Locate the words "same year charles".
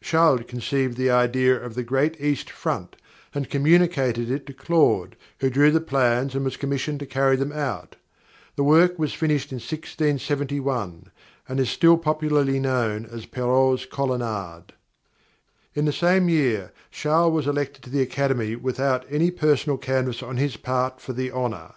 15.92-17.32